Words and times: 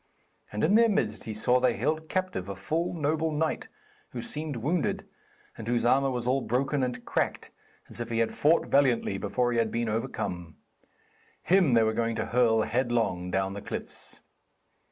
And 0.51 0.63
in 0.63 0.73
their 0.73 0.89
midst 0.89 1.25
he 1.25 1.33
saw 1.35 1.59
they 1.59 1.75
held 1.75 2.09
captive 2.09 2.49
a 2.49 2.55
full 2.55 2.95
noble 2.95 3.31
knight, 3.31 3.67
who 4.13 4.21
seemed 4.23 4.55
wounded, 4.55 5.07
and 5.55 5.67
whose 5.67 5.85
armour 5.85 6.09
was 6.09 6.27
all 6.27 6.41
broken 6.41 6.81
and 6.81 7.05
cracked, 7.05 7.51
as 7.87 7.99
if 7.99 8.09
he 8.09 8.17
had 8.17 8.31
fought 8.31 8.65
valiantly 8.67 9.19
before 9.19 9.51
he 9.51 9.59
had 9.59 9.69
been 9.69 9.89
overcome. 9.89 10.55
Him 11.43 11.75
they 11.75 11.83
were 11.83 11.93
going 11.93 12.15
to 12.15 12.25
hurl 12.25 12.63
headlong 12.63 13.29
down 13.29 13.53
the 13.53 13.61
cliffs. 13.61 14.21